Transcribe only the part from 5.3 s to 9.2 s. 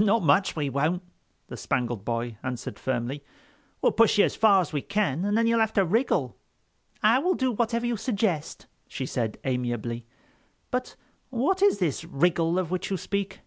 then you'll have to wriggle." "I will do whatever you suggest," she